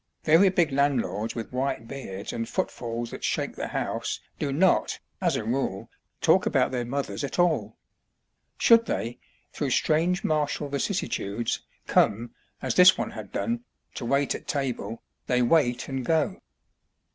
[0.23, 5.35] Very big landlords with white beards and footfalls that shake the house do not, as
[5.35, 7.77] a rule, talk about their mothers at all.
[8.57, 9.19] Should they,
[9.53, 12.31] through strange martial vicissitudes, come,
[12.63, 16.41] as this one had done, to wait at table, they wait and go.